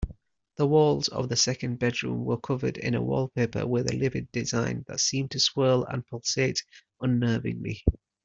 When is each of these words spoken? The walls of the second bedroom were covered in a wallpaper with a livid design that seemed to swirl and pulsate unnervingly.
The 0.55 0.65
walls 0.65 1.09
of 1.09 1.29
the 1.29 1.35
second 1.35 1.77
bedroom 1.77 2.25
were 2.25 2.39
covered 2.39 2.75
in 2.77 2.95
a 2.95 3.01
wallpaper 3.03 3.67
with 3.67 3.87
a 3.91 3.95
livid 3.95 4.31
design 4.31 4.83
that 4.87 4.99
seemed 4.99 5.29
to 5.29 5.39
swirl 5.39 5.83
and 5.85 6.03
pulsate 6.07 6.63
unnervingly. 7.03 7.83